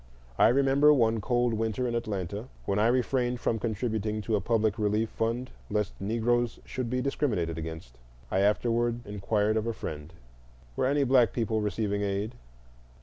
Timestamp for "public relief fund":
4.41-5.51